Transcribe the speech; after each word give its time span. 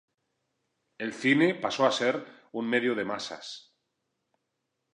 El 0.97 1.13
cine 1.13 1.49
pasó 1.53 1.85
a 1.85 1.91
ser 1.91 2.25
un 2.53 2.67
medio 2.67 2.95
de 2.95 3.05
masas. 3.05 3.53